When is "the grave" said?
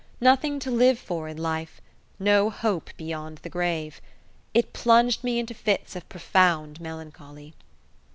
3.43-4.01